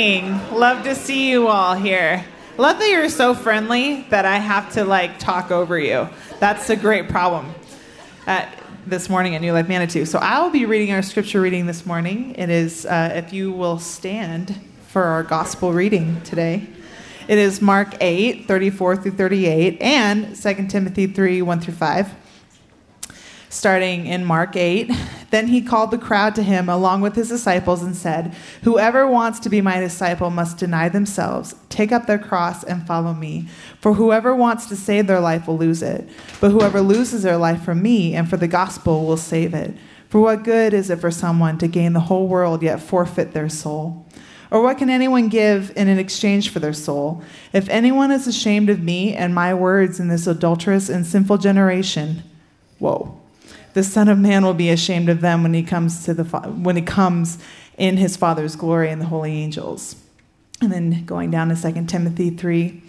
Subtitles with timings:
[0.00, 0.40] Morning.
[0.54, 2.24] Love to see you all here.
[2.56, 6.08] Love that you're so friendly that I have to like talk over you.
[6.38, 7.54] That's a great problem.
[8.26, 8.46] Uh,
[8.86, 10.06] this morning at New Life Manitou.
[10.06, 12.34] So I will be reading our scripture reading this morning.
[12.36, 14.58] It is, uh, if you will stand
[14.88, 16.66] for our gospel reading today.
[17.28, 22.14] It is Mark 8, 34 through 38, and 2 Timothy 3, 1 through 5
[23.50, 24.90] starting in Mark 8.
[25.30, 29.38] Then he called the crowd to him along with his disciples and said, Whoever wants
[29.40, 33.46] to be my disciple must deny themselves, take up their cross, and follow me.
[33.80, 36.08] For whoever wants to save their life will lose it,
[36.40, 39.76] but whoever loses their life for me and for the gospel will save it.
[40.08, 43.48] For what good is it for someone to gain the whole world yet forfeit their
[43.48, 44.04] soul?
[44.50, 47.22] Or what can anyone give in an exchange for their soul?
[47.52, 52.24] If anyone is ashamed of me and my words in this adulterous and sinful generation,
[52.80, 53.19] whoa
[53.72, 56.76] the Son of Man will be ashamed of them when he comes to the when
[56.76, 57.38] he comes
[57.76, 59.96] in his Father's glory and the holy angels.
[60.60, 62.82] And then going down to 2 Timothy 3.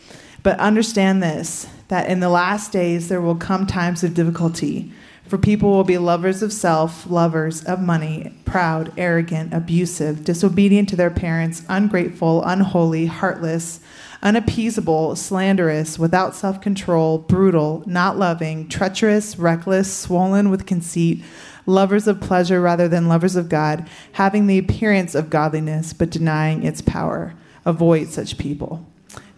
[0.43, 4.91] But understand this that in the last days there will come times of difficulty,
[5.27, 10.95] for people will be lovers of self, lovers of money, proud, arrogant, abusive, disobedient to
[10.95, 13.79] their parents, ungrateful, unholy, heartless
[14.21, 21.23] unappeasable, slanderous, without self control, brutal, not loving, treacherous, reckless, swollen with conceit,
[21.65, 26.63] lovers of pleasure rather than lovers of God, having the appearance of godliness but denying
[26.63, 27.33] its power.
[27.65, 28.85] Avoid such people.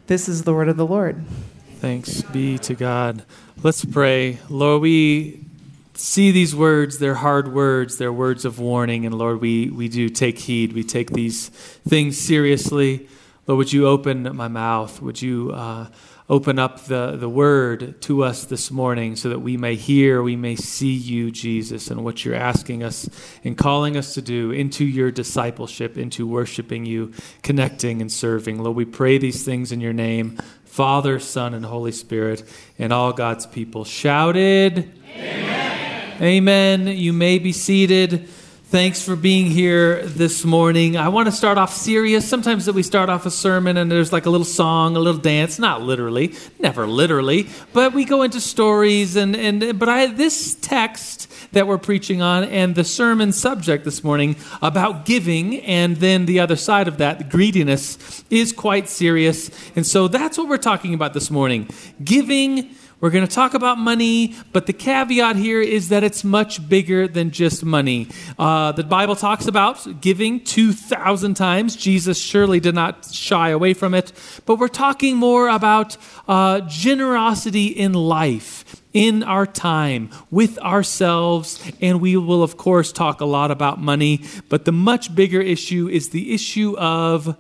[0.07, 1.23] This is the word of the Lord.
[1.79, 3.23] Thanks be to God.
[3.61, 4.39] Let's pray.
[4.49, 5.43] Lord, we
[5.95, 10.09] see these words, they're hard words, they're words of warning, and Lord, we, we do
[10.09, 10.73] take heed.
[10.73, 13.07] We take these things seriously.
[13.45, 15.01] Lord, would you open my mouth?
[15.01, 15.87] Would you uh,
[16.29, 20.37] open up the, the word to us this morning so that we may hear, we
[20.37, 23.09] may see you, Jesus, and what you're asking us
[23.43, 27.11] and calling us to do into your discipleship, into worshiping you,
[27.41, 28.63] connecting and serving.
[28.63, 32.43] Lord, we pray these things in your name, Father, Son, and Holy Spirit,
[32.79, 33.83] and all God's people.
[33.83, 36.21] Shouted, Amen.
[36.21, 36.87] Amen.
[36.87, 38.29] You may be seated.
[38.73, 40.97] Thanks for being here this morning.
[40.97, 42.27] I want to start off serious.
[42.27, 45.21] Sometimes that we start off a sermon and there's like a little song, a little
[45.21, 50.55] dance, not literally, never literally, but we go into stories and and but I this
[50.55, 56.25] text that we're preaching on and the sermon subject this morning about giving and then
[56.25, 59.51] the other side of that, greediness is quite serious.
[59.75, 61.69] And so that's what we're talking about this morning.
[62.03, 62.71] Giving
[63.03, 67.05] we're going to talk about money, but the caveat here is that it's much bigger
[67.05, 68.07] than just money.
[68.39, 71.75] Uh, the Bible talks about giving 2,000 times.
[71.75, 74.13] Jesus surely did not shy away from it.
[74.45, 75.97] But we're talking more about
[76.29, 81.61] uh, generosity in life in our time with ourselves.
[81.81, 84.23] And we will, of course, talk a lot about money.
[84.47, 87.37] But the much bigger issue is the issue of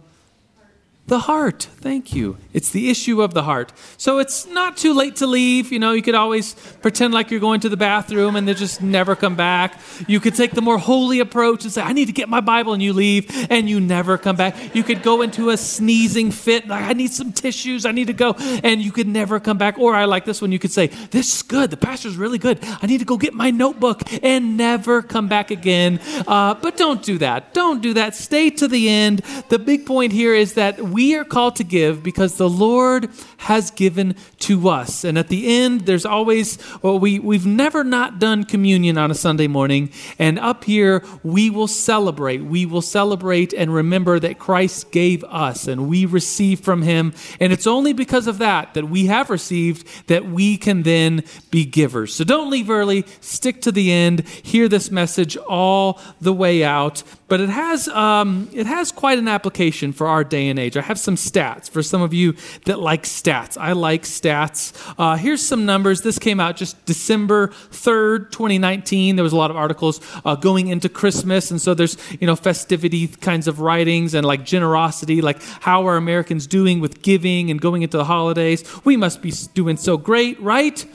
[1.07, 1.63] the heart.
[1.63, 2.37] Thank you.
[2.53, 3.73] It's the issue of the heart.
[3.97, 5.69] So it's not too late to leave.
[5.69, 8.81] You know, you could always pretend like you're going to the bathroom and then just
[8.81, 9.79] never come back.
[10.07, 12.73] You could take the more holy approach and say, I need to get my Bible,
[12.73, 14.73] and you leave and you never come back.
[14.73, 18.13] You could go into a sneezing fit, like, I need some tissues, I need to
[18.13, 19.77] go, and you could never come back.
[19.77, 21.69] Or I like this one, you could say, This is good.
[21.69, 22.59] The pastor's really good.
[22.81, 25.99] I need to go get my notebook and never come back again.
[26.25, 27.53] Uh, but don't do that.
[27.53, 28.15] Don't do that.
[28.15, 29.19] Stay to the end.
[29.49, 33.71] The big point here is that we are called to give because the Lord has
[33.71, 35.03] given to us.
[35.03, 39.15] And at the end, there's always, well, we, we've never not done communion on a
[39.15, 39.91] Sunday morning.
[40.19, 42.43] And up here, we will celebrate.
[42.43, 47.13] We will celebrate and remember that Christ gave us and we receive from him.
[47.39, 51.65] And it's only because of that that we have received that we can then be
[51.65, 52.13] givers.
[52.13, 53.05] So don't leave early.
[53.19, 54.27] Stick to the end.
[54.27, 57.03] Hear this message all the way out
[57.33, 60.77] but it has um, it has quite an application for our day and age.
[60.83, 62.35] Have some stats for some of you
[62.65, 63.57] that like stats.
[63.57, 64.73] I like stats.
[64.97, 66.01] Uh, here's some numbers.
[66.01, 69.15] This came out just December third, 2019.
[69.15, 72.35] There was a lot of articles uh, going into Christmas, and so there's you know
[72.35, 77.59] festivity kinds of writings and like generosity, like how are Americans doing with giving and
[77.59, 78.63] going into the holidays?
[78.85, 80.85] We must be doing so great, right?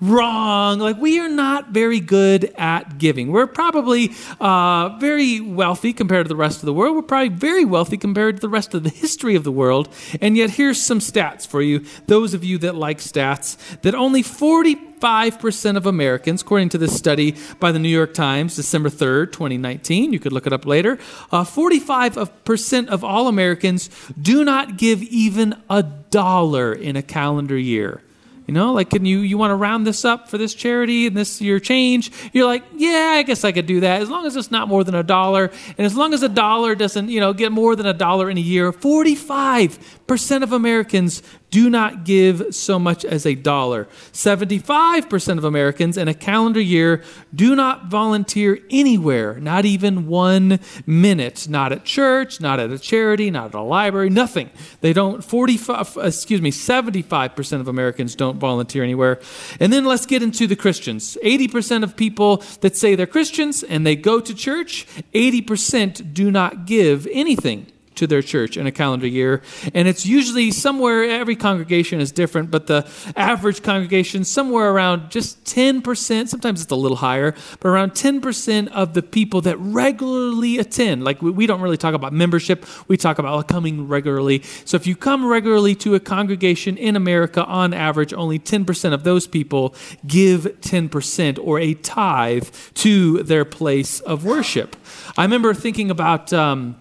[0.00, 0.78] Wrong.
[0.78, 3.32] Like, we are not very good at giving.
[3.32, 4.10] We're probably
[4.40, 6.96] uh, very wealthy compared to the rest of the world.
[6.96, 9.88] We're probably very wealthy compared to the rest of the history of the world.
[10.20, 14.22] And yet, here's some stats for you, those of you that like stats, that only
[14.22, 20.12] 45% of Americans, according to this study by the New York Times, December 3rd, 2019,
[20.12, 20.98] you could look it up later,
[21.32, 23.88] uh, 45% of all Americans
[24.20, 28.02] do not give even a dollar in a calendar year.
[28.46, 31.16] You know, like, can you, you want to round this up for this charity and
[31.16, 32.12] this your change?
[32.32, 34.84] You're like, yeah, I guess I could do that as long as it's not more
[34.84, 35.50] than a dollar.
[35.76, 38.38] And as long as a dollar doesn't, you know, get more than a dollar in
[38.38, 43.86] a year, 45% of Americans do not give so much as a dollar.
[44.12, 47.02] 75% of Americans in a calendar year
[47.34, 53.30] do not volunteer anywhere, not even one minute, not at church, not at a charity,
[53.30, 54.50] not at a library, nothing.
[54.80, 59.20] They don't 45 uh, excuse me, 75% of Americans don't volunteer anywhere.
[59.60, 61.16] And then let's get into the Christians.
[61.22, 66.66] 80% of people that say they're Christians and they go to church, 80% do not
[66.66, 69.42] give anything to their church in a calendar year.
[69.74, 75.44] And it's usually somewhere, every congregation is different, but the average congregation, somewhere around just
[75.44, 81.04] 10%, sometimes it's a little higher, but around 10% of the people that regularly attend.
[81.04, 84.42] Like we, don't really talk about membership, we talk about coming regularly.
[84.64, 89.04] So if you come regularly to a congregation in America, on average, only 10% of
[89.04, 89.74] those people
[90.06, 94.76] give 10% or a tithe to their place of worship.
[95.16, 96.32] I remember thinking about.
[96.32, 96.76] Um,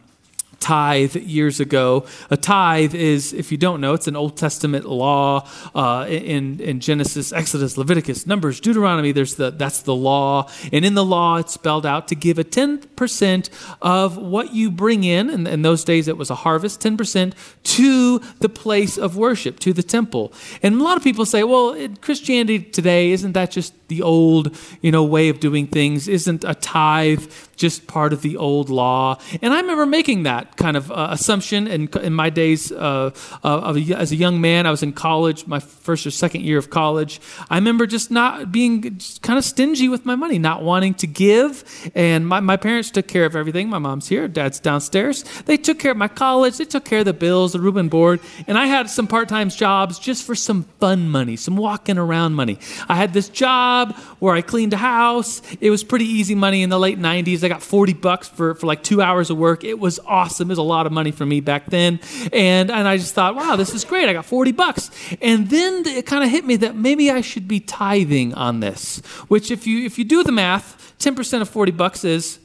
[0.59, 2.05] tithe years ago.
[2.29, 6.79] A tithe is, if you don't know, it's an Old Testament law uh, in, in
[6.79, 9.11] Genesis, Exodus, Leviticus, Numbers, Deuteronomy.
[9.11, 10.49] There's the, that's the law.
[10.71, 13.49] And in the law, it's spelled out to give a 10%
[13.81, 15.29] of what you bring in.
[15.29, 19.73] And in those days, it was a harvest, 10% to the place of worship, to
[19.73, 20.33] the temple.
[20.63, 24.91] And a lot of people say, well, Christianity today, isn't that just the old, you
[24.91, 26.07] know, way of doing things?
[26.07, 29.19] Isn't a tithe just part of the old law?
[29.41, 33.11] And I remember making that kind of uh, assumption in, in my days uh,
[33.43, 34.65] uh, a, as a young man.
[34.65, 37.19] I was in college, my first or second year of college.
[37.49, 41.07] I remember just not being just kind of stingy with my money, not wanting to
[41.07, 41.63] give.
[41.95, 43.69] And my, my parents took care of everything.
[43.69, 45.23] My mom's here, dad's downstairs.
[45.45, 47.89] They took care of my college, they took care of the bills, the room and
[47.89, 48.19] board.
[48.47, 52.33] And I had some part time jobs just for some fun money, some walking around
[52.33, 52.59] money.
[52.87, 55.41] I had this job where I cleaned a house.
[55.61, 57.43] It was pretty easy money in the late 90s.
[57.43, 59.63] I got 40 bucks for, for like two hours of work.
[59.63, 60.34] It was awesome.
[60.39, 61.99] It was a lot of money for me back then.
[62.31, 64.09] And, and I just thought, wow, this is great.
[64.09, 64.91] I got 40 bucks.
[65.21, 68.99] And then it kind of hit me that maybe I should be tithing on this,
[69.27, 72.39] which if you, if you do the math, 10% of 40 bucks is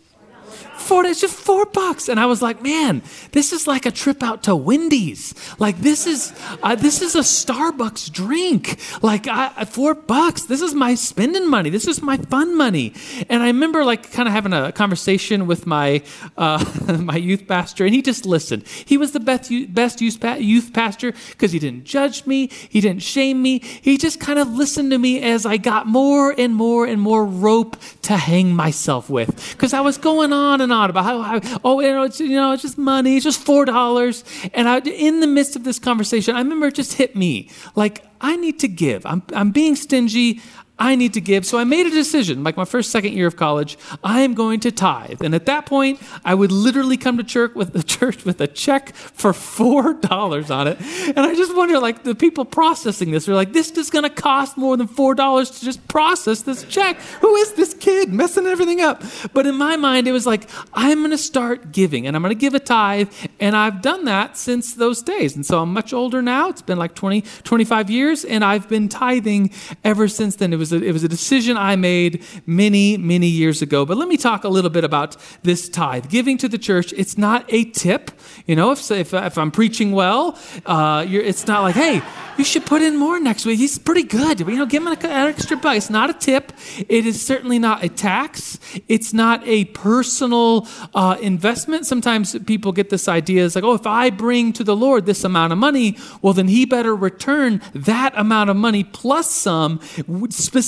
[0.81, 2.09] four it's just four bucks.
[2.09, 5.35] And i was like man this is like a trip out to wendy's.
[5.59, 6.33] Like this is
[6.63, 8.79] uh, this is a starbucks drink.
[9.03, 10.45] Like I, four bucks.
[10.45, 11.71] This is my spending money.
[11.71, 12.95] This is my fun money.
[13.29, 16.03] And i remember like kind of having a conversation with my
[16.37, 16.65] uh,
[17.01, 18.67] my youth pastor and he just listened.
[18.67, 22.49] He was the best best youth, youth pastor because he didn't judge me.
[22.49, 23.61] He didn't shame me.
[23.61, 27.25] He just kind of listened to me as i got more and more and more
[27.25, 29.53] rope to hang myself with.
[29.53, 32.37] Because i was going on and on about how, how, oh you know it's you
[32.37, 34.25] know it's just money it's just four dollars.
[34.55, 37.51] And I, in the midst of this conversation i remember it just hit me.
[37.75, 39.07] Like i need to give.
[39.07, 40.41] I'm, I'm being stingy
[40.81, 41.45] I need to give.
[41.45, 44.61] So I made a decision, like my first, second year of college, I am going
[44.61, 45.21] to tithe.
[45.23, 48.47] And at that point, I would literally come to church with the church with a
[48.47, 50.81] check for four dollars on it.
[50.81, 54.11] And I just wonder, like the people processing this are like, this is going to
[54.11, 56.99] cost more than four dollars to just process this check.
[57.21, 59.03] Who is this kid messing everything up?
[59.35, 62.35] But in my mind, it was like, I'm going to start giving, and I'm going
[62.35, 63.13] to give a tithe.
[63.39, 65.37] And I've done that since those days.
[65.37, 66.49] And so I'm much older now.
[66.49, 69.51] It's been like 20, 25 years, and I've been tithing
[69.85, 70.55] ever since then.
[70.55, 73.85] It was was a, it was a decision I made many, many years ago.
[73.85, 76.09] But let me talk a little bit about this tithe.
[76.09, 78.11] Giving to the church, it's not a tip.
[78.47, 82.03] You know, if, if, if I'm preaching well, uh, it's not like, hey,
[82.39, 83.59] you should put in more next week.
[83.59, 84.41] He's pretty good.
[84.41, 85.77] You know, give him an extra buck.
[85.77, 86.53] It's not a tip.
[86.89, 88.59] It is certainly not a tax.
[88.89, 91.87] It's not a personal uh, investment.
[91.87, 95.25] Sometimes people get this idea it's like, oh, if I bring to the Lord this
[95.25, 99.81] amount of money, well, then he better return that amount of money plus some,
[100.29, 100.60] specifically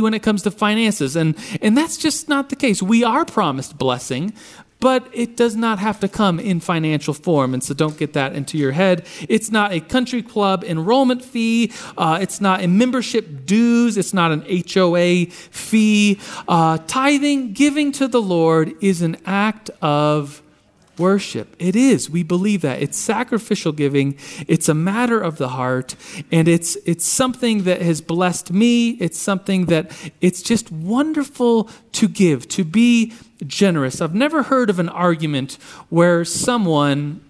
[0.00, 1.16] when it comes to finances.
[1.16, 2.82] And, and that's just not the case.
[2.82, 4.32] We are promised blessing,
[4.80, 7.54] but it does not have to come in financial form.
[7.54, 9.06] And so don't get that into your head.
[9.28, 14.32] It's not a country club enrollment fee, uh, it's not a membership dues, it's not
[14.32, 16.18] an HOA fee.
[16.46, 20.42] Uh, tithing, giving to the Lord, is an act of
[20.98, 21.54] worship.
[21.58, 22.08] It is.
[22.08, 22.82] We believe that.
[22.82, 24.16] It's sacrificial giving.
[24.48, 25.96] It's a matter of the heart
[26.32, 28.90] and it's it's something that has blessed me.
[28.90, 33.12] It's something that it's just wonderful to give, to be
[33.46, 34.00] generous.
[34.00, 37.25] I've never heard of an argument where someone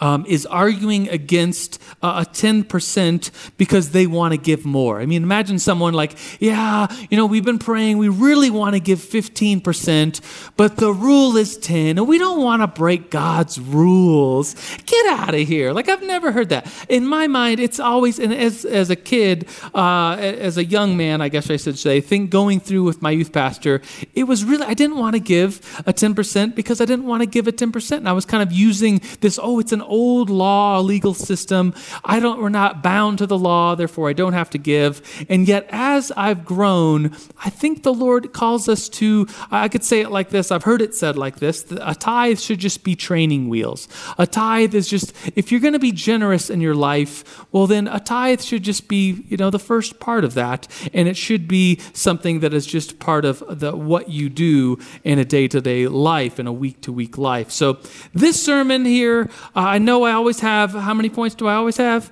[0.00, 5.00] um, is arguing against uh, a 10% because they want to give more.
[5.00, 8.80] I mean, imagine someone like, yeah, you know, we've been praying, we really want to
[8.80, 10.20] give 15%,
[10.56, 14.54] but the rule is 10, and we don't want to break God's rules.
[14.86, 15.72] Get out of here.
[15.72, 16.70] Like, I've never heard that.
[16.88, 21.20] In my mind, it's always, and as, as a kid, uh, as a young man,
[21.20, 23.80] I guess I should say, think going through with my youth pastor,
[24.14, 27.26] it was really, I didn't want to give a 10% because I didn't want to
[27.26, 27.96] give a 10%.
[27.96, 31.74] And I was kind of using this, oh, it's an old law, legal system.
[32.04, 35.26] I don't, we're not bound to the law, therefore I don't have to give.
[35.28, 40.00] And yet, as I've grown, I think the Lord calls us to, I could say
[40.00, 43.48] it like this, I've heard it said like this a tithe should just be training
[43.48, 43.88] wheels.
[44.18, 47.88] A tithe is just, if you're going to be generous in your life, well, then
[47.88, 50.68] a tithe should just be, you know, the first part of that.
[50.92, 55.18] And it should be something that is just part of the, what you do in
[55.18, 57.50] a day to day life, in a week to week life.
[57.50, 57.78] So,
[58.14, 61.76] this sermon here, uh, I know I always have, how many points do I always
[61.76, 62.10] have?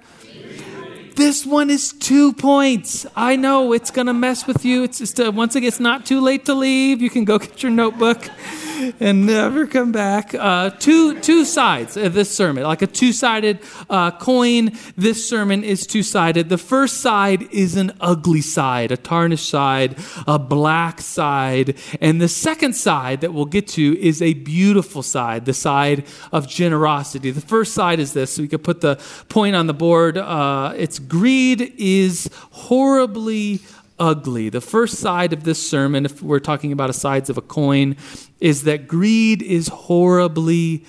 [1.17, 3.07] This one is two points.
[3.17, 4.83] I know it's going to mess with you.
[4.83, 7.01] It's just, uh, once again, it's not too late to leave.
[7.01, 8.29] You can go get your notebook
[9.01, 10.35] and never come back.
[10.35, 14.73] Uh, two, two sides of this sermon, like a two sided uh, coin.
[14.97, 16.49] This sermon is two sided.
[16.49, 21.77] The first side is an ugly side, a tarnished side, a black side.
[22.01, 26.49] And the second side that we'll get to is a beautiful side, the side of
[26.49, 27.31] generosity.
[27.31, 28.35] The first side is this.
[28.35, 30.19] So we could put the point on the board.
[30.19, 33.61] Uh, it's greed is horribly
[33.99, 34.49] ugly.
[34.49, 37.97] The first side of this sermon, if we're talking about a sides of a coin,
[38.41, 40.85] is that greed is horribly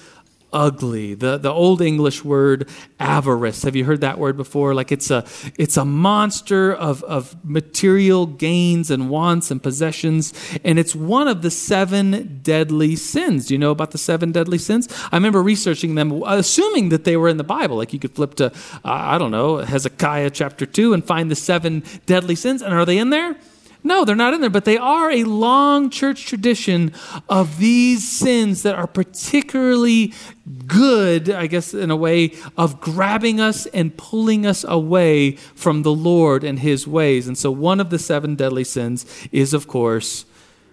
[0.55, 1.13] ugly.
[1.13, 3.63] The, the old English word avarice.
[3.63, 4.73] Have you heard that word before?
[4.73, 5.25] Like it's a,
[5.59, 10.33] it's a monster of, of material gains and wants and possessions.
[10.63, 13.47] And it's one of the seven deadly sins.
[13.47, 14.87] Do you know about the seven deadly sins?
[15.11, 17.75] I remember researching them, assuming that they were in the Bible.
[17.75, 18.51] Like you could flip to, uh,
[18.83, 22.61] I don't know, Hezekiah chapter 2 and find the seven deadly sins.
[22.61, 23.35] And are they in there?
[23.85, 26.91] No, they're not in there, but they are a long church tradition
[27.29, 30.11] of these sins that are particularly
[30.65, 35.93] good, I guess, in a way, of grabbing us and pulling us away from the
[35.93, 37.27] Lord and his ways.
[37.27, 40.25] And so one of the seven deadly sins is, of course,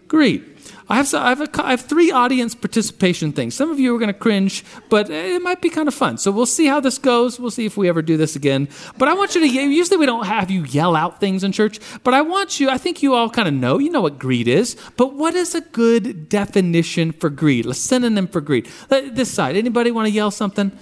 [0.09, 0.52] greed.
[0.93, 3.55] I have, I have, a, I have three audience participation things.
[3.55, 6.19] Some of you are going to cringe, but it might be kind of fun.
[6.19, 7.41] So we'll see how this goes.
[7.41, 8.69] We'll see if we ever do this again.
[8.99, 11.81] But I want you to, usually we don't have you yell out things in church,
[12.05, 14.47] but I want you, I think you all kind of know, you know what greed
[14.47, 17.65] is, but what is a good definition for greed?
[17.65, 18.69] A synonym for greed.
[18.91, 20.73] Uh, this side, anybody want to yell something?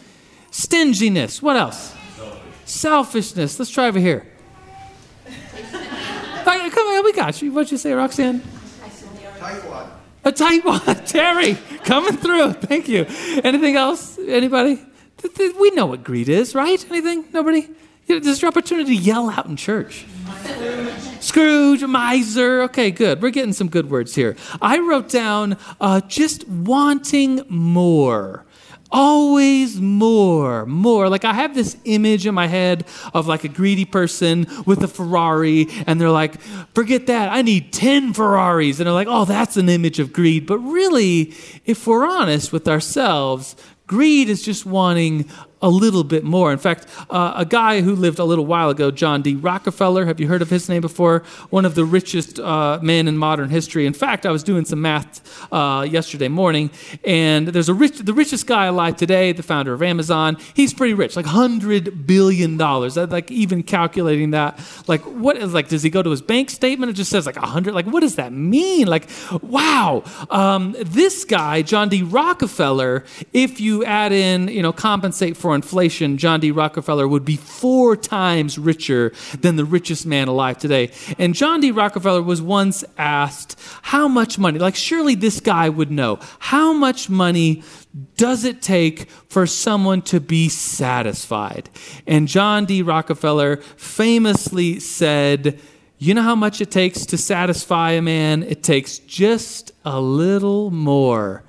[0.51, 1.41] Stinginess.
[1.41, 1.95] What else?
[2.65, 3.61] Selfishness.
[3.61, 4.27] Let's try over here.
[6.45, 7.53] Come on, we got you.
[7.53, 8.43] What'd you say, Roxanne?
[10.25, 10.81] A tight one.
[11.07, 12.53] Terry, coming through.
[12.55, 13.07] Thank you.
[13.43, 14.19] Anything else?
[14.19, 14.85] Anybody?
[15.39, 16.85] We know what greed is, right?
[16.91, 17.27] Anything?
[17.33, 17.69] Nobody?
[18.07, 20.05] This is your opportunity to yell out in church.
[21.21, 22.63] Scrooge, miser.
[22.63, 23.23] Okay, good.
[23.23, 24.37] We're getting some good words here.
[24.61, 28.45] I wrote down uh, just wanting more
[28.93, 31.09] always more, more.
[31.09, 34.89] Like I have this image in my head of like a greedy person with a
[34.89, 36.41] Ferrari, and they're like,
[36.75, 38.79] forget that, I need 10 Ferraris.
[38.79, 40.47] And they're like, oh, that's an image of greed.
[40.47, 43.57] But really, if we're honest with ourselves,
[43.91, 45.29] greed is just wanting
[45.63, 46.53] a little bit more.
[46.53, 49.35] In fact, uh, a guy who lived a little while ago, John D.
[49.35, 51.23] Rockefeller, have you heard of his name before?
[51.51, 53.87] One of the richest uh, men in modern history.
[53.87, 56.71] In fact, I was doing some math uh, yesterday morning,
[57.05, 60.39] and there's a rich, the richest guy alive today, the founder of Amazon.
[60.55, 62.97] He's pretty rich, like hundred billion dollars.
[62.97, 65.69] Like even calculating that, like what is like?
[65.69, 66.91] Does he go to his bank statement?
[66.91, 67.75] It just says like a hundred.
[67.75, 68.87] Like what does that mean?
[68.87, 69.09] Like
[69.43, 72.03] wow, um, this guy, John D.
[72.03, 76.51] Rockefeller, if you add in, you know, compensate for inflation, John D.
[76.51, 80.91] Rockefeller would be four times richer than the richest man alive today.
[81.19, 81.71] And John D.
[81.71, 84.59] Rockefeller was once asked, How much money?
[84.59, 86.19] Like, surely this guy would know.
[86.39, 87.63] How much money
[88.17, 91.69] does it take for someone to be satisfied?
[92.07, 92.83] And John D.
[92.83, 95.61] Rockefeller famously said,
[95.99, 98.43] You know how much it takes to satisfy a man?
[98.43, 101.43] It takes just a little more.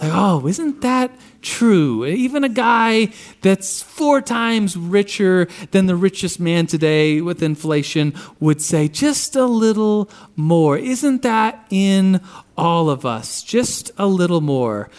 [0.00, 1.10] Like, oh, isn't that
[1.42, 2.04] true.
[2.04, 8.60] Even a guy that's four times richer than the richest man today with inflation would
[8.60, 10.76] say just a little more.
[10.76, 12.20] Isn't that in
[12.56, 13.42] all of us?
[13.42, 14.90] Just a little more.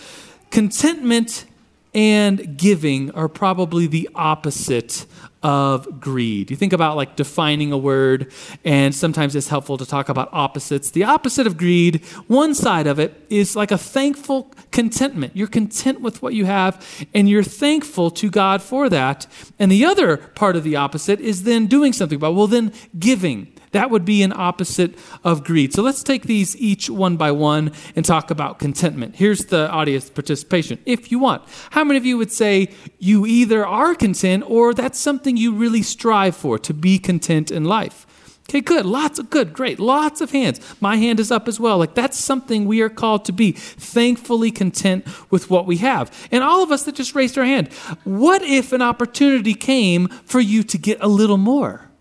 [0.49, 1.45] Contentment
[1.93, 5.05] and giving are probably the opposite
[5.41, 6.51] of greed.
[6.51, 8.31] You think about like defining a word,
[8.65, 10.91] and sometimes it's helpful to talk about opposites.
[10.91, 15.35] The opposite of greed, one side of it is like a thankful contentment.
[15.35, 19.27] You're content with what you have, and you're thankful to God for that.
[19.57, 23.53] And the other part of the opposite is then doing something about, well, then giving.
[23.71, 25.73] That would be an opposite of greed.
[25.73, 29.15] So let's take these each one by one and talk about contentment.
[29.15, 31.43] Here's the audience participation, if you want.
[31.71, 35.83] How many of you would say you either are content or that's something you really
[35.83, 38.07] strive for, to be content in life?
[38.49, 38.87] Okay, good.
[38.87, 39.79] Lots of good, great.
[39.79, 40.59] Lots of hands.
[40.81, 41.77] My hand is up as well.
[41.77, 46.27] Like that's something we are called to be, thankfully content with what we have.
[46.31, 47.71] And all of us that just raised our hand,
[48.05, 51.91] what if an opportunity came for you to get a little more?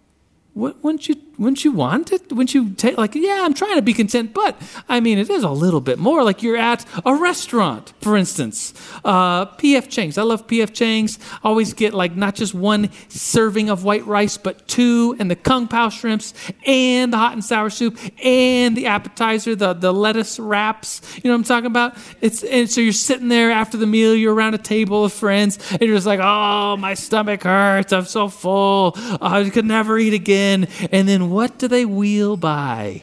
[0.55, 2.31] Wouldn't you wouldn't you want it?
[2.31, 5.45] Wouldn't you take like, yeah, I'm trying to be content, but I mean, it is
[5.45, 6.25] a little bit more.
[6.25, 8.75] Like you're at a restaurant, for instance.
[9.05, 10.19] Uh, PF Chang's.
[10.19, 11.19] I love PF Chang's.
[11.45, 15.69] Always get like not just one serving of white rice, but two, and the kung
[15.69, 16.35] pao shrimps,
[16.67, 21.01] and the hot and sour soup, and the appetizer, the the lettuce wraps.
[21.17, 21.97] You know what I'm talking about?
[22.21, 25.59] It's and so you're sitting there after the meal, you're around a table of friends,
[25.71, 27.93] and you're just like, oh, my stomach hurts.
[27.93, 28.95] I'm so full.
[29.21, 30.67] I could never eat again.
[30.91, 33.03] And then what do they wheel by?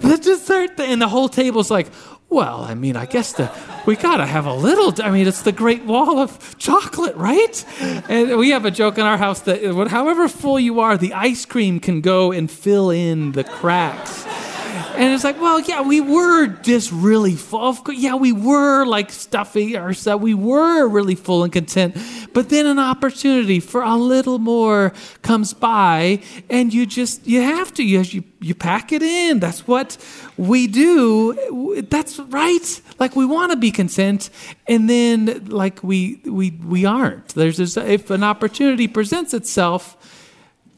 [0.00, 1.88] The dessert, and the whole table's like,
[2.28, 3.50] well, I mean, I guess the,
[3.86, 4.92] we gotta have a little.
[5.04, 7.64] I mean, it's the Great Wall of chocolate, right?
[8.08, 11.44] And we have a joke in our house that however full you are, the ice
[11.46, 14.26] cream can go and fill in the cracks.
[14.74, 17.76] And it's like, well, yeah, we were just really full.
[17.88, 20.22] Yeah, we were like stuffy ourselves.
[20.22, 21.96] We were really full and content.
[22.32, 27.72] But then an opportunity for a little more comes by, and you just, you have
[27.74, 27.84] to.
[27.84, 29.38] You, you, you pack it in.
[29.38, 29.96] That's what
[30.36, 31.84] we do.
[31.88, 32.80] That's right.
[32.98, 34.30] Like we want to be content,
[34.66, 37.28] and then like we, we, we aren't.
[37.28, 39.96] There's this, if an opportunity presents itself,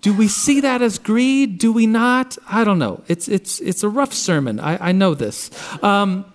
[0.06, 1.58] do we see that as greed?
[1.58, 2.38] Do we not?
[2.48, 3.02] I don't know.
[3.08, 4.60] It's, it's, it's a rough sermon.
[4.60, 5.50] I, I know this.
[5.82, 6.32] Um,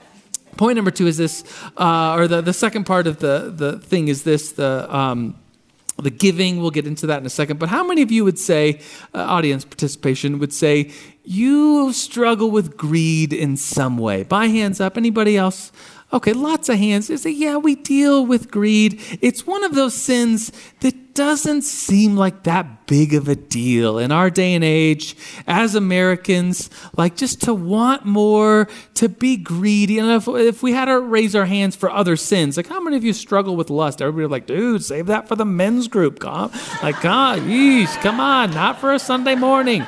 [0.57, 1.45] point number two is this,
[1.77, 5.39] uh, or the, the second part of the, the thing is this the, um,
[5.95, 6.59] the giving.
[6.61, 7.59] We'll get into that in a second.
[7.59, 8.81] But how many of you would say,
[9.13, 10.91] uh, audience participation, would say,
[11.23, 14.23] you struggle with greed in some way?
[14.23, 14.97] By hands up.
[14.97, 15.71] Anybody else?
[16.11, 17.07] Okay, lots of hands.
[17.07, 18.99] They say, yeah, we deal with greed.
[19.21, 20.51] It's one of those sins
[20.81, 25.15] that doesn't seem like that big of a deal in our day and age
[25.47, 29.99] as Americans, like just to want more, to be greedy.
[29.99, 32.97] And if, if we had to raise our hands for other sins, like how many
[32.97, 34.01] of you struggle with lust?
[34.01, 36.19] Everybody like, dude, save that for the men's group.
[36.19, 36.51] Come,
[36.83, 39.85] like, God, yeesh, come on, not for a Sunday morning.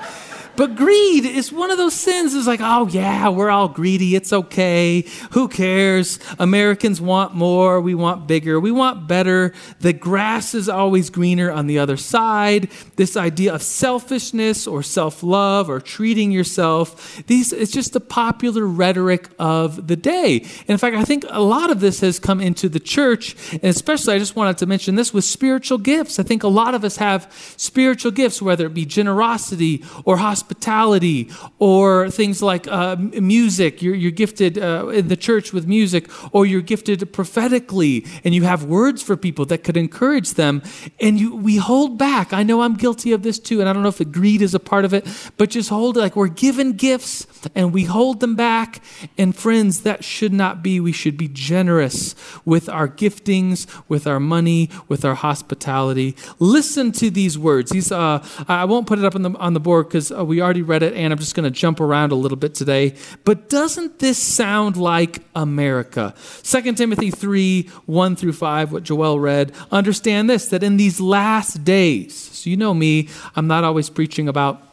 [0.56, 2.36] But greed is one of those sins.
[2.36, 4.16] It's like, oh, yeah, we're all greedy.
[4.16, 5.04] It's okay.
[5.32, 6.20] Who cares?
[6.38, 7.82] Americans want more.
[7.82, 8.60] We want bigger.
[8.60, 9.54] We want better.
[9.80, 12.70] The grass is always greener on the other side.
[12.98, 18.68] This idea of selfishness or self love or treating yourself, these, it's just the popular
[18.68, 20.42] rhetoric of the day.
[20.42, 23.36] And in fact, I think a lot of this has come into the church.
[23.54, 26.20] And especially, I just wanted to mention this with spiritual gifts.
[26.20, 30.43] I think a lot of us have spiritual gifts, whether it be generosity or hospitality
[30.44, 31.30] hospitality
[31.60, 33.82] or things like uh, music.
[33.82, 38.44] You're, you're gifted uh, in the church with music, or you're gifted prophetically, and you
[38.44, 40.62] have words for people that could encourage them.
[41.00, 42.34] And you, we hold back.
[42.34, 44.60] I know I'm guilty of this too, and I don't know if greed is a
[44.60, 47.26] part of it, but just hold it like we're given gifts
[47.56, 48.82] and we hold them back.
[49.18, 50.80] And friends, that should not be.
[50.80, 56.16] We should be generous with our giftings, with our money, with our hospitality.
[56.40, 57.72] Listen to these words.
[57.72, 60.42] These, uh, I won't put it up on the, on the board because uh, we
[60.42, 62.96] already read it, and I'm just going to jump around a little bit today.
[63.24, 66.16] But doesn't this sound like America?
[66.42, 69.52] 2 Timothy 3 1 through 5, what Joel read.
[69.72, 74.28] Understand this that in these last days, so you know me, I'm not always preaching
[74.28, 74.64] about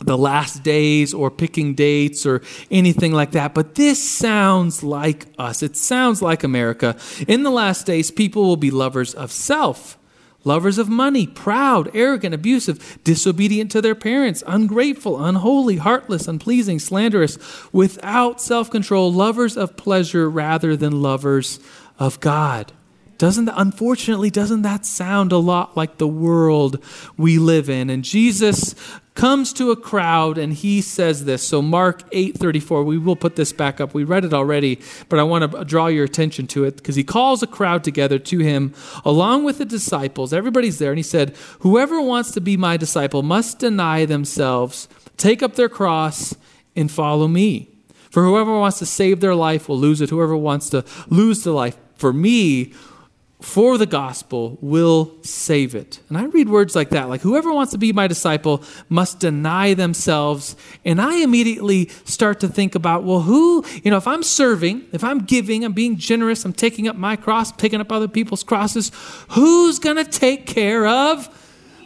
[0.00, 5.62] the last days or picking dates or anything like that, but this sounds like us.
[5.62, 6.94] It sounds like America.
[7.26, 9.96] In the last days, people will be lovers of self
[10.44, 17.38] lovers of money, proud, arrogant, abusive, disobedient to their parents, ungrateful, unholy, heartless, unpleasing, slanderous,
[17.72, 21.60] without self control, lovers of pleasure rather than lovers
[21.98, 22.72] of God.
[23.20, 26.82] Doesn't that, unfortunately, doesn't that sound a lot like the world
[27.18, 27.90] we live in?
[27.90, 28.74] And Jesus
[29.14, 31.42] comes to a crowd and he says this.
[31.46, 33.92] So Mark 8:34, we will put this back up.
[33.92, 37.04] We read it already, but I want to draw your attention to it because he
[37.04, 38.72] calls a crowd together to him
[39.04, 40.32] along with the disciples.
[40.32, 45.42] Everybody's there and he said, "Whoever wants to be my disciple must deny themselves, take
[45.42, 46.34] up their cross
[46.76, 47.68] and follow me.
[48.10, 50.10] For whoever wants to save their life will lose it.
[50.10, 52.72] Whoever wants to lose their life for me
[53.40, 56.00] for the gospel will save it.
[56.08, 59.74] And I read words like that, like, whoever wants to be my disciple must deny
[59.74, 60.56] themselves.
[60.84, 65.02] And I immediately start to think about, well, who, you know, if I'm serving, if
[65.02, 68.92] I'm giving, I'm being generous, I'm taking up my cross, picking up other people's crosses,
[69.30, 71.28] who's going to take care of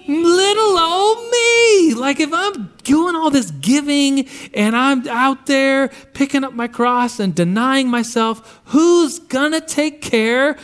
[0.06, 1.94] little old me?
[1.94, 7.20] Like, if I'm doing all this giving and I'm out there picking up my cross
[7.20, 10.56] and denying myself, who's to take care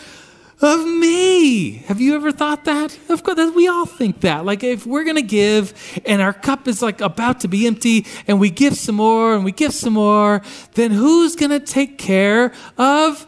[0.62, 1.78] of me.
[1.86, 2.98] Have you ever thought that?
[3.08, 4.44] Of course, we all think that.
[4.44, 8.06] Like, if we're going to give and our cup is like about to be empty
[8.26, 10.42] and we give some more and we give some more,
[10.74, 13.26] then who's going to take care of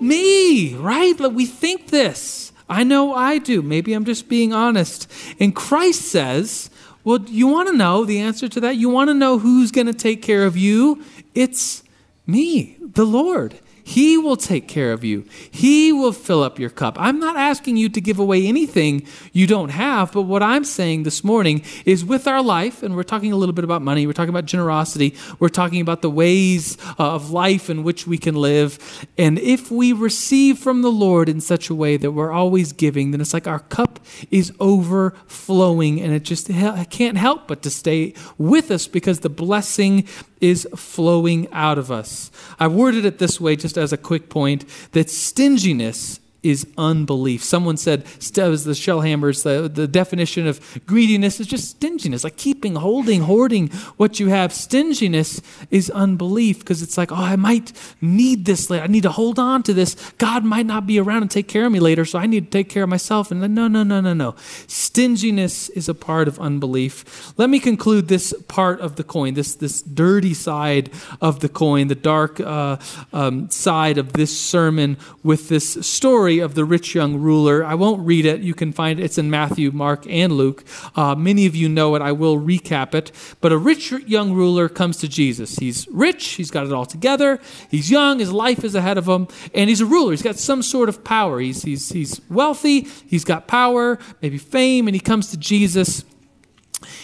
[0.00, 0.74] me?
[0.74, 1.18] Right?
[1.18, 2.52] Like, we think this.
[2.68, 3.62] I know I do.
[3.62, 5.10] Maybe I'm just being honest.
[5.40, 6.70] And Christ says,
[7.02, 8.76] well, you want to know the answer to that?
[8.76, 11.02] You want to know who's going to take care of you?
[11.34, 11.82] It's
[12.26, 13.58] me, the Lord.
[13.90, 15.24] He will take care of you.
[15.50, 16.94] He will fill up your cup.
[16.96, 21.02] I'm not asking you to give away anything you don't have, but what I'm saying
[21.02, 24.12] this morning is with our life, and we're talking a little bit about money, we're
[24.12, 28.36] talking about generosity, we're talking about the ways uh, of life in which we can
[28.36, 28.78] live.
[29.18, 33.10] And if we receive from the Lord in such a way that we're always giving,
[33.10, 33.98] then it's like our cup
[34.30, 36.48] is overflowing and it just
[36.90, 40.06] can't help but to stay with us because the blessing
[40.40, 42.30] is flowing out of us.
[42.58, 47.44] I've worded it this way, just as a quick point, that stinginess is unbelief.
[47.44, 52.76] Someone said, as the Shellhammers, the, the definition of greediness is just stinginess, like keeping,
[52.76, 54.52] holding, hoarding what you have.
[54.52, 58.84] Stinginess is unbelief because it's like, oh, I might need this later.
[58.84, 59.94] I need to hold on to this.
[60.18, 62.50] God might not be around and take care of me later, so I need to
[62.50, 63.30] take care of myself.
[63.30, 64.34] And then, no, no, no, no, no.
[64.66, 67.34] Stinginess is a part of unbelief.
[67.36, 71.88] Let me conclude this part of the coin, this, this dirty side of the coin,
[71.88, 72.78] the dark uh,
[73.12, 77.64] um, side of this sermon with this story story of the rich young ruler.
[77.64, 78.40] I won't read it.
[78.40, 79.04] You can find it.
[79.04, 80.64] It's in Matthew, Mark, and Luke.
[80.94, 82.02] Uh, many of you know it.
[82.02, 83.10] I will recap it.
[83.40, 85.56] But a rich young ruler comes to Jesus.
[85.56, 86.24] He's rich.
[86.38, 87.40] He's got it all together.
[87.68, 88.20] He's young.
[88.20, 89.26] His life is ahead of him.
[89.54, 90.12] And he's a ruler.
[90.12, 91.40] He's got some sort of power.
[91.40, 92.86] He's, he's, he's wealthy.
[93.08, 94.86] He's got power, maybe fame.
[94.86, 96.04] And he comes to Jesus.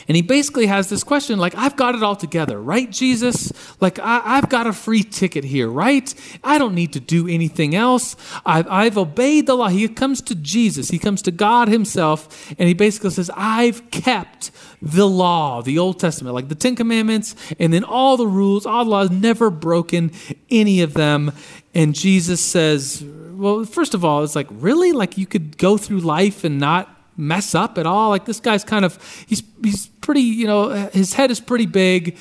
[0.09, 3.53] And he basically has this question like, I've got it all together, right, Jesus?
[3.81, 6.12] Like, I, have got a free ticket here, right?
[6.43, 8.17] I don't need to do anything else.
[8.45, 9.69] I've, I've obeyed the law.
[9.69, 14.51] He comes to Jesus, he comes to God himself, and he basically says, I've kept
[14.81, 18.85] the law, the Old Testament, like the Ten Commandments, and then all the rules, all
[18.85, 20.12] the laws, never broken
[20.51, 21.33] any of them.
[21.75, 24.93] And Jesus says, well, first of all, it's like, really?
[24.93, 28.11] Like, you could go through life and not mess up at all.
[28.11, 32.16] Like this guy's kind of he's he's pretty, you know, his head is pretty big.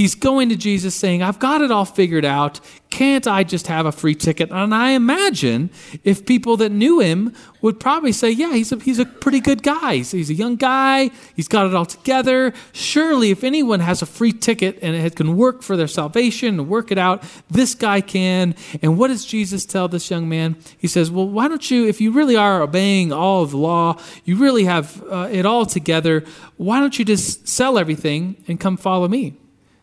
[0.00, 2.58] He's going to Jesus saying, I've got it all figured out.
[2.88, 4.50] Can't I just have a free ticket?
[4.50, 5.68] And I imagine
[6.04, 9.62] if people that knew him would probably say, Yeah, he's a, he's a pretty good
[9.62, 9.96] guy.
[9.96, 11.10] He's, he's a young guy.
[11.36, 12.54] He's got it all together.
[12.72, 16.66] Surely, if anyone has a free ticket and it can work for their salvation and
[16.66, 18.54] work it out, this guy can.
[18.80, 20.56] And what does Jesus tell this young man?
[20.78, 24.00] He says, Well, why don't you, if you really are obeying all of the law,
[24.24, 26.24] you really have uh, it all together,
[26.56, 29.36] why don't you just sell everything and come follow me?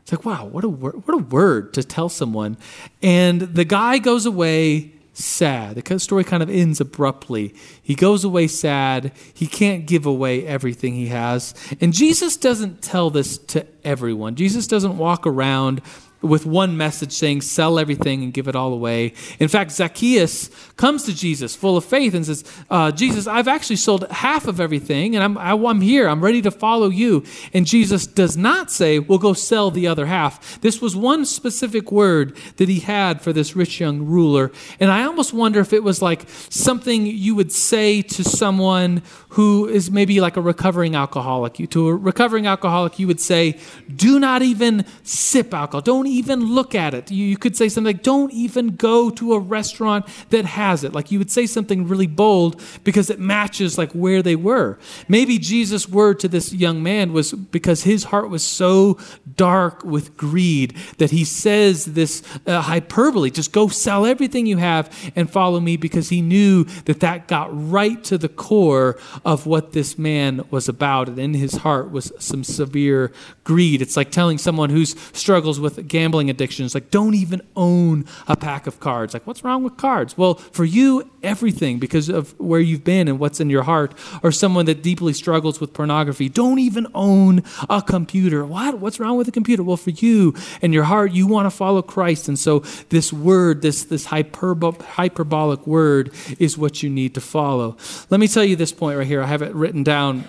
[0.07, 2.55] It's like, wow, what a, word, what a word to tell someone.
[3.01, 5.75] And the guy goes away sad.
[5.75, 7.53] The story kind of ends abruptly.
[7.83, 9.11] He goes away sad.
[9.33, 11.53] He can't give away everything he has.
[11.81, 14.35] And Jesus doesn't tell this to everyone.
[14.35, 15.81] Jesus doesn't walk around
[16.27, 19.13] with one message saying, sell everything and give it all away.
[19.39, 23.75] In fact, Zacchaeus comes to Jesus full of faith and says, uh, Jesus, I've actually
[23.75, 26.07] sold half of everything and I'm, I, i am here.
[26.07, 27.23] I'm ready to follow you.
[27.53, 30.61] And Jesus does not say, well, go sell the other half.
[30.61, 34.51] This was one specific word that he had for this rich young ruler.
[34.79, 39.67] And I almost wonder if it was like something you would say to someone who
[39.67, 41.59] is maybe like a recovering alcoholic.
[41.59, 43.59] You, to a recovering alcoholic, you would say,
[43.93, 45.81] do not even sip alcohol.
[45.81, 47.11] Don't don't even look at it.
[47.11, 50.93] You, you could say something like, don't even go to a restaurant that has it.
[50.93, 54.77] Like you would say something really bold because it matches like where they were.
[55.07, 58.97] Maybe Jesus' word to this young man was because his heart was so
[59.35, 65.11] dark with greed that he says this uh, hyperbole just go sell everything you have
[65.15, 69.73] and follow me because he knew that that got right to the core of what
[69.73, 71.09] this man was about.
[71.09, 73.11] And in his heart was some severe
[73.43, 73.81] greed.
[73.81, 78.67] It's like telling someone who struggles with gambling addictions like, don't even own a pack
[78.67, 79.15] of cards.
[79.15, 80.15] Like, what's wrong with cards?
[80.15, 83.95] Well, for you, everything because of where you've been and what's in your heart.
[84.21, 88.45] Or someone that deeply struggles with pornography, don't even own a computer.
[88.45, 88.77] What?
[88.77, 89.63] What's wrong with a computer?
[89.63, 92.27] Well, for you and your heart, you want to follow Christ.
[92.27, 97.75] And so this word, this, this hyperbo- hyperbolic word, is what you need to follow.
[98.11, 99.23] Let me tell you this point right here.
[99.23, 100.25] I have it written down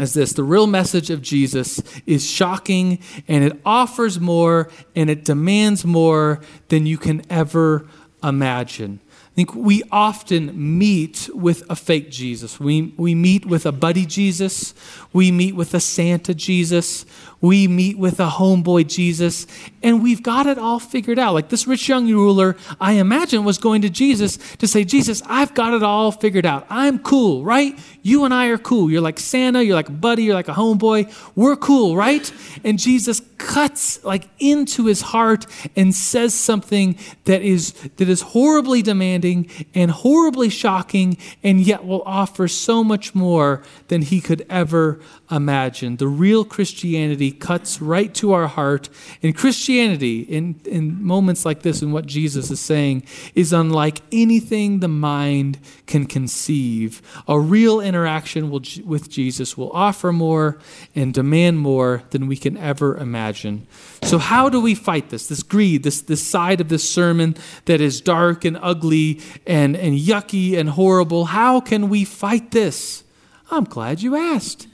[0.00, 5.24] as this the real message of Jesus is shocking and it offers more and it
[5.24, 7.86] demands more than you can ever
[8.22, 9.00] imagine.
[9.40, 12.60] Think we often meet with a fake Jesus.
[12.60, 14.74] We, we meet with a buddy Jesus.
[15.14, 17.06] We meet with a Santa Jesus.
[17.40, 19.46] We meet with a homeboy Jesus,
[19.82, 21.32] and we've got it all figured out.
[21.32, 25.54] Like this rich young ruler, I imagine, was going to Jesus to say, Jesus, I've
[25.54, 26.66] got it all figured out.
[26.68, 27.78] I'm cool, right?
[28.02, 28.90] You and I are cool.
[28.90, 31.10] You're like Santa, you're like a buddy, you're like a homeboy.
[31.34, 32.30] We're cool, right?
[32.62, 38.82] And Jesus cuts like into his heart and says something that is that is horribly
[38.82, 39.29] demanding
[39.74, 45.96] and horribly shocking, and yet will offer so much more than he could ever imagine.
[45.96, 48.88] The real Christianity cuts right to our heart.
[49.22, 54.80] And Christianity, in, in moments like this, and what Jesus is saying, is unlike anything
[54.80, 57.02] the mind can conceive.
[57.28, 60.58] A real interaction will, with Jesus will offer more
[60.94, 63.66] and demand more than we can ever imagine.
[64.02, 65.28] So, how do we fight this?
[65.28, 69.98] This greed, this, this side of this sermon that is dark and ugly and, and
[69.98, 71.26] yucky and horrible.
[71.26, 73.04] How can we fight this?
[73.50, 74.68] I'm glad you asked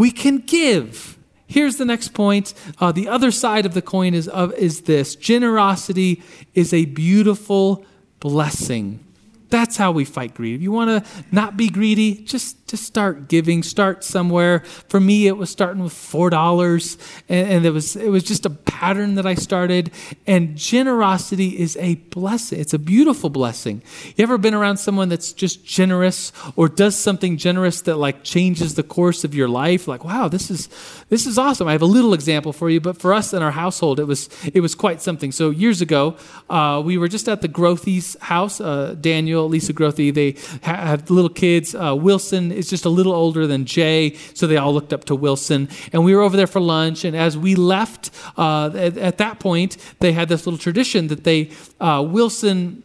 [0.00, 1.18] we can give.
[1.46, 2.54] Here's the next point.
[2.78, 6.22] Uh, the other side of the coin is, of, is this generosity
[6.54, 7.84] is a beautiful
[8.18, 9.04] blessing.
[9.50, 10.54] That's how we fight greed.
[10.54, 13.62] If you want to not be greedy, just just start giving.
[13.62, 14.60] Start somewhere.
[14.88, 16.96] For me, it was starting with four dollars,
[17.28, 19.90] and, and, it was it was just a pattern that I started.
[20.26, 22.60] And generosity is a blessing.
[22.60, 23.82] It's a beautiful blessing.
[24.16, 28.74] You ever been around someone that's just generous or does something generous that like changes
[28.74, 29.88] the course of your life?
[29.88, 30.68] Like, wow, this is
[31.08, 31.66] this is awesome.
[31.68, 34.28] I have a little example for you, but for us in our household, it was
[34.54, 35.32] it was quite something.
[35.32, 36.16] So years ago,
[36.48, 38.60] uh, we were just at the Grothy's house.
[38.60, 41.74] Uh, Daniel, Lisa Grothy, they ha- have little kids.
[41.74, 45.16] Uh, Wilson is just a little older than Jay, so they all looked up to
[45.16, 45.68] Wilson.
[45.92, 49.40] And we were over there for lunch, and as we left, uh, at, at, that
[49.40, 52.84] point, they had this little tradition that they uh, Wilson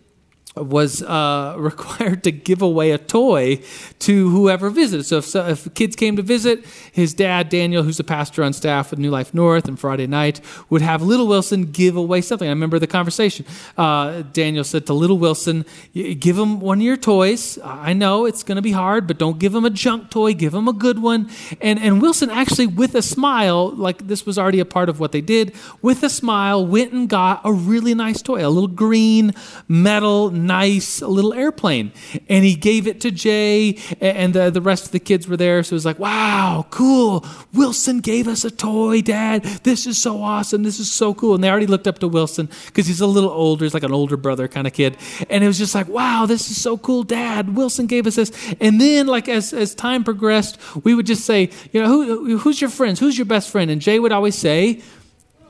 [0.56, 3.60] was uh, required to give away a toy
[4.00, 5.06] to whoever visited.
[5.06, 8.54] So if, so if, kids came to visit, his dad, Daniel, who's a pastor on
[8.54, 12.48] staff with New Life North and Friday night, would have Little Wilson give away something.
[12.48, 13.46] I remember the conversation.
[13.78, 17.60] Uh, Daniel said to Little Wilson, Give him one of your toys.
[17.63, 20.34] I know it's going to be hard, but don't give him a junk toy.
[20.34, 21.30] Give him a good one.
[21.62, 25.12] And, and Wilson actually, with a smile, like this was already a part of what
[25.12, 29.34] they did, with a smile, went and got a really nice toy, a little green
[29.68, 31.91] metal nice little airplane.
[32.29, 35.63] And he gave it to Jay, and the, the rest of the kids were there.
[35.63, 37.25] So it was like, wow, cool.
[37.53, 39.43] Wilson gave us a toy, Dad.
[39.63, 40.63] This is so awesome.
[40.63, 41.36] This is so cool.
[41.36, 43.65] And they already looked up to Wilson because he's a little older.
[43.65, 44.97] He's like an older brother kind of kid.
[45.29, 47.55] And it was just like, wow, this is so cool, Dad.
[47.55, 48.31] Wilson gave us this.
[48.60, 52.62] And then, like, as, as time progressed, we would just say, you know, who, who's
[52.62, 52.99] your friends?
[52.99, 53.71] Who's your best friend?
[53.71, 54.81] And Jay would always say,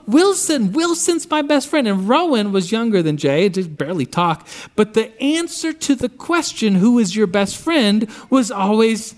[0.07, 1.87] Wilson, Wilson's my best friend.
[1.87, 4.47] And Rowan was younger than Jay, just barely talk.
[4.75, 9.15] But the answer to the question, who is your best friend, was always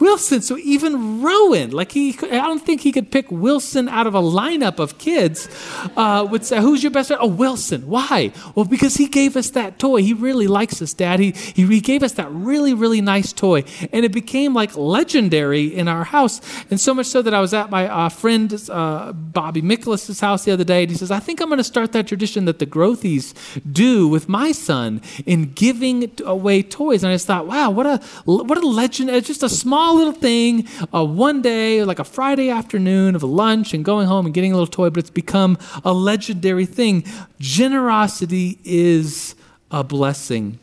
[0.00, 0.40] Wilson.
[0.40, 4.20] So even Rowan, like he, I don't think he could pick Wilson out of a
[4.20, 5.48] lineup of kids.
[5.96, 7.86] Uh, would say, "Who's your best friend?" Oh, Wilson.
[7.86, 8.32] Why?
[8.54, 10.02] Well, because he gave us that toy.
[10.02, 11.20] He really likes us, Dad.
[11.20, 15.86] He he gave us that really really nice toy, and it became like legendary in
[15.86, 16.40] our house.
[16.70, 20.44] And so much so that I was at my uh, friend uh, Bobby Nicholas's house
[20.44, 22.58] the other day, and he says, "I think I'm going to start that tradition that
[22.58, 23.34] the Grothys
[23.70, 27.98] do with my son in giving away toys." And I just thought, "Wow, what a
[28.24, 29.10] what a legend!
[29.10, 33.22] It's just a small." Small little thing, uh, one day, like a Friday afternoon of
[33.22, 36.66] a lunch and going home and getting a little toy, but it's become a legendary
[36.66, 37.04] thing.
[37.40, 39.34] Generosity is
[39.70, 40.58] a blessing.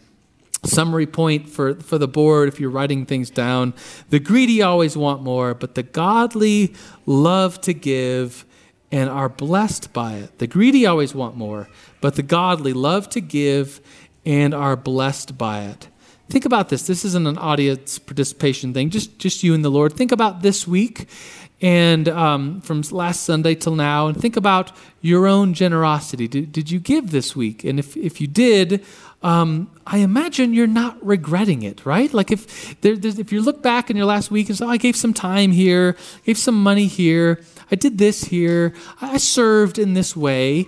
[0.63, 3.73] Summary point for, for the board if you're writing things down
[4.09, 6.73] the greedy always want more, but the godly
[7.05, 8.45] love to give
[8.91, 10.39] and are blessed by it.
[10.39, 11.69] The greedy always want more,
[12.01, 13.81] but the godly love to give
[14.25, 15.89] and are blessed by it.
[16.29, 16.85] Think about this.
[16.87, 19.93] This isn't an audience participation thing, just, just you and the Lord.
[19.93, 21.07] Think about this week
[21.61, 26.27] and um, from last Sunday till now, and think about your own generosity.
[26.27, 27.63] Did, did you give this week?
[27.63, 28.85] And if, if you did,
[29.23, 32.13] um, I imagine you're not regretting it, right?
[32.13, 34.77] Like if there, if you look back in your last week and say, oh, I
[34.77, 39.93] gave some time here, gave some money here, I did this here, I served in
[39.93, 40.67] this way,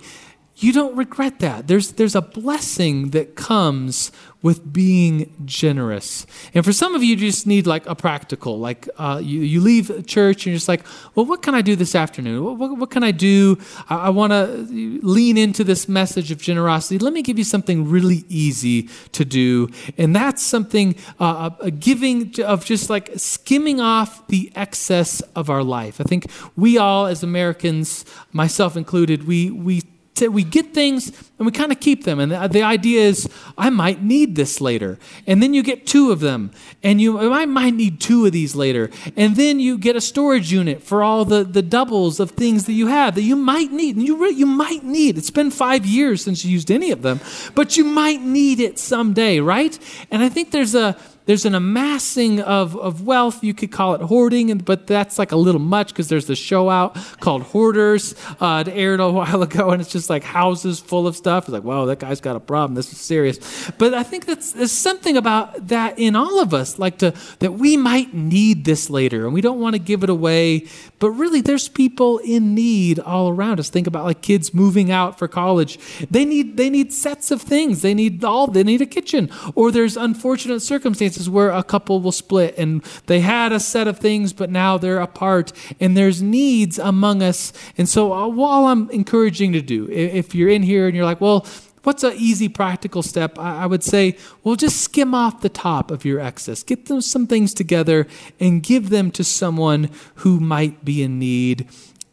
[0.56, 1.68] you don't regret that.
[1.68, 4.10] There's, there's a blessing that comes
[4.42, 6.26] with being generous.
[6.54, 9.60] And for some of you, you just need like a practical, like uh, you, you
[9.60, 12.42] leave church and you're just like, well, what can I do this afternoon?
[12.44, 13.58] What, what, what can I do?
[13.88, 14.66] I, I want to
[15.02, 16.98] lean into this message of generosity.
[16.98, 19.68] Let me give you something really easy to do.
[19.98, 25.62] And that's something, uh, a giving of just like skimming off the excess of our
[25.62, 26.00] life.
[26.00, 29.82] I think we all, as Americans, myself included, we, we
[30.28, 32.20] we get things and we kind of keep them.
[32.20, 34.98] And the, the, idea is, I might need this later.
[35.26, 36.50] And then you get two of them.
[36.82, 38.90] And you I might need two of these later.
[39.16, 42.74] And then you get a storage unit for all the, the doubles of things that
[42.74, 43.96] you have that you might need.
[43.96, 45.16] And you, you might need.
[45.16, 47.20] It's been five years since you used any of them,
[47.54, 49.78] but you might need it someday, right?
[50.10, 53.44] And I think there's a there's an amassing of, of wealth.
[53.44, 56.70] You could call it hoarding, but that's like a little much because there's the show
[56.70, 58.14] out called Hoarders.
[58.40, 61.44] Uh, it aired a while ago, and it's just like houses full of stuff.
[61.44, 62.74] It's like, wow, that guy's got a problem.
[62.74, 63.70] This is serious.
[63.78, 67.52] But I think that's, there's something about that in all of us, like to, that
[67.52, 70.66] we might need this later, and we don't want to give it away.
[70.98, 73.70] But really, there's people in need all around us.
[73.70, 75.78] Think about like kids moving out for college.
[76.10, 77.82] They need they need sets of things.
[77.82, 78.46] They need all.
[78.46, 79.30] They need a kitchen.
[79.54, 83.98] Or there's unfortunate circumstances where a couple will split and they had a set of
[83.98, 87.52] things, but now they're apart and there's needs among us.
[87.76, 91.20] And so, uh, all I'm encouraging to do, if you're in here and you're like,
[91.20, 91.46] well,
[91.82, 93.38] What's an easy practical step?
[93.38, 96.62] I would say, well, just skim off the top of your excess.
[96.62, 98.06] Get them some things together
[98.38, 101.66] and give them to someone who might be in need.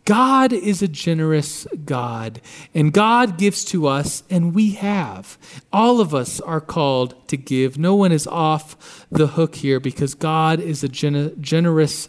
[0.08, 2.40] God is a generous God,
[2.74, 5.38] and God gives to us, and we have.
[5.74, 7.78] All of us are called to give.
[7.78, 12.08] No one is off the hook here because God is a gen- generous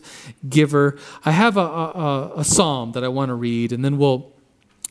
[0.48, 0.96] giver.
[1.24, 4.32] I have a, a, a psalm that I want to read, and then we'll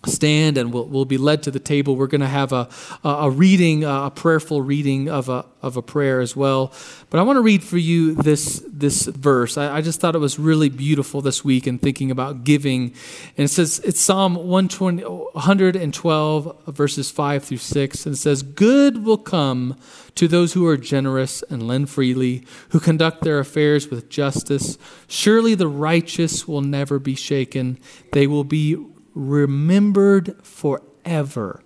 [0.06, 1.96] stand and we'll, we'll be led to the table.
[1.96, 2.70] We're going to have a,
[3.04, 6.72] a reading, a prayerful reading of a, of a prayer as well.
[7.10, 9.58] But I want to read for you this, this verse.
[9.58, 12.94] I, I just thought it was really beautiful this week in thinking about giving.
[13.38, 18.06] And it says, it's Psalm 120, 112, verses 5 through 6.
[18.06, 19.78] And it says, Good will come
[20.16, 24.78] to those who are generous and lend freely, who conduct their affairs with justice.
[25.08, 27.80] Surely the righteous will never be shaken.
[28.12, 28.78] They will be
[29.18, 31.64] remembered forever.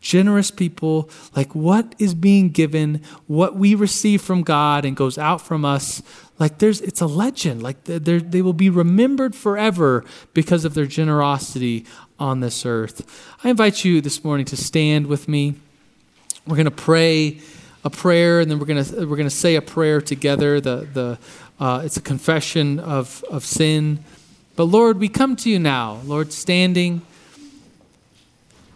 [0.00, 5.40] Generous people, like what is being given, what we receive from God and goes out
[5.40, 6.02] from us,
[6.38, 7.62] like there's, it's a legend.
[7.62, 11.84] Like they will be remembered forever because of their generosity
[12.18, 13.04] on this earth.
[13.42, 15.54] I invite you this morning to stand with me.
[16.46, 17.40] We're going to pray
[17.84, 20.60] a prayer, and then we're going to we're going to say a prayer together.
[20.60, 21.18] The the
[21.60, 24.04] uh, it's a confession of of sin.
[24.58, 27.02] But Lord, we come to you now, Lord, standing,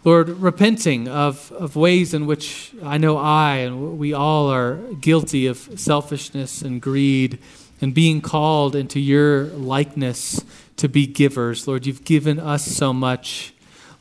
[0.05, 5.45] Lord, repenting of, of ways in which I know I and we all are guilty
[5.45, 7.37] of selfishness and greed
[7.81, 10.45] and being called into your likeness
[10.77, 11.67] to be givers.
[11.67, 13.53] Lord, you've given us so much.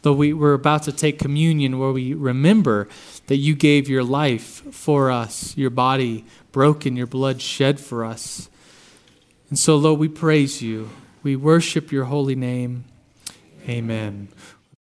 [0.03, 2.89] Though we, we're about to take communion where we remember
[3.27, 8.49] that you gave your life for us, your body broken, your blood shed for us.
[9.49, 10.89] And so, Lord, we praise you.
[11.23, 12.85] We worship your holy name.
[13.69, 14.29] Amen.